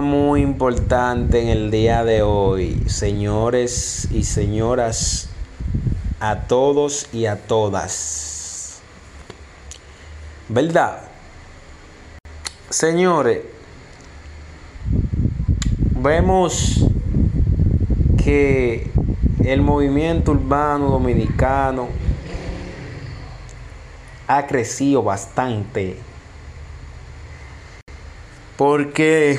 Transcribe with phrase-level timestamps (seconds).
[0.00, 5.28] muy importante en el día de hoy, señores y señoras,
[6.20, 8.80] a todos y a todas.
[10.48, 11.02] ¿Verdad?
[12.70, 13.42] Señores,
[16.00, 16.86] vemos
[18.22, 18.90] que
[19.44, 21.88] el movimiento urbano dominicano
[24.26, 25.98] ha crecido bastante.
[28.56, 29.38] Porque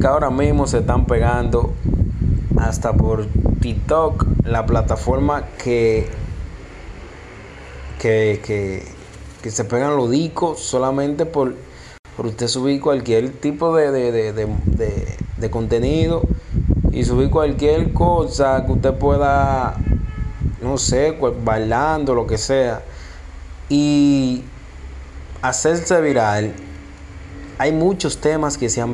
[0.00, 1.72] que ahora mismo se están pegando
[2.58, 3.26] hasta por
[3.60, 6.08] TikTok, la plataforma que,
[8.00, 8.82] que,
[9.42, 11.54] se pegan los discos solamente por,
[12.16, 16.22] por usted subir cualquier tipo de, de, contenido
[16.92, 19.76] y subir cualquier cosa que usted pueda,
[20.62, 22.82] no sé, bailando, lo que sea,
[23.68, 24.42] y
[25.42, 26.54] hacerse viral.
[27.58, 28.93] Hay muchos temas que se han